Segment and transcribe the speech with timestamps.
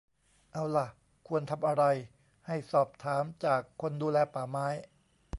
[0.53, 0.87] เอาล่ะ
[1.27, 1.83] ควรทำอะไร
[2.47, 4.67] ให้สอบถามจากคนดูแลป่าไม้